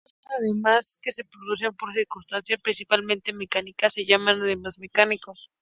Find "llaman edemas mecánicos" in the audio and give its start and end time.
4.07-5.47